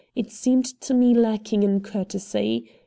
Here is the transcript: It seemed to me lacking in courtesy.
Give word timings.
It 0.15 0.31
seemed 0.31 0.65
to 0.81 0.95
me 0.95 1.13
lacking 1.13 1.61
in 1.61 1.81
courtesy. 1.81 2.65